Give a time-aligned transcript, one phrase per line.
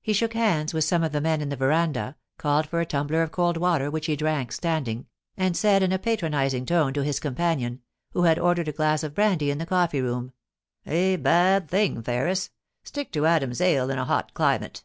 [0.00, 3.20] He shook hands with some of the men in the verandah, called for a tumbler
[3.20, 5.04] of cold water which he drank standing,
[5.36, 9.14] and said in a patronising tone to his companion, who had ordered a glass of
[9.14, 10.32] brandy in the coffee room:
[10.86, 12.48] *A bad thing, Ferris.
[12.84, 14.82] Stick to Adam's ale in a hot climate.